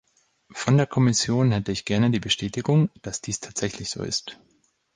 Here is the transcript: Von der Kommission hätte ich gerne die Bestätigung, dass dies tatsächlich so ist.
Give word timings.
Von 0.51 0.77
der 0.77 0.87
Kommission 0.87 1.51
hätte 1.51 1.71
ich 1.71 1.85
gerne 1.85 2.09
die 2.09 2.19
Bestätigung, 2.19 2.89
dass 3.03 3.21
dies 3.21 3.39
tatsächlich 3.39 3.91
so 3.91 4.01
ist. 4.01 4.35